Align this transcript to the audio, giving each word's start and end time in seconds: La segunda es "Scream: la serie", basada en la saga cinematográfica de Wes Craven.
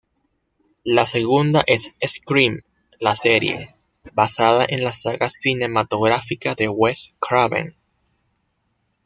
La 0.83 1.05
segunda 1.05 1.63
es 1.67 1.93
"Scream: 2.03 2.61
la 2.99 3.15
serie", 3.15 3.75
basada 4.15 4.65
en 4.67 4.83
la 4.83 4.93
saga 4.93 5.29
cinematográfica 5.29 6.55
de 6.55 6.67
Wes 6.69 7.13
Craven. 7.19 7.75